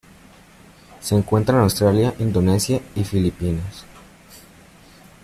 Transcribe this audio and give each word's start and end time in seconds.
Se 0.99 1.13
encuentra 1.13 1.55
en 1.57 1.61
Australia, 1.61 2.15
Indonesia 2.17 2.81
y 2.95 3.03
Filipinas. 3.03 3.85